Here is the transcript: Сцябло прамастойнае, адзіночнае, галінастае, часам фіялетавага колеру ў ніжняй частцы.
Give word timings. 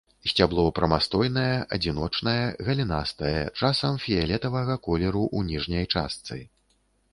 Сцябло 0.29 0.61
прамастойнае, 0.77 1.57
адзіночнае, 1.77 2.47
галінастае, 2.71 3.35
часам 3.61 4.01
фіялетавага 4.07 4.81
колеру 4.91 5.23
ў 5.37 5.55
ніжняй 5.55 5.85
частцы. 5.97 6.43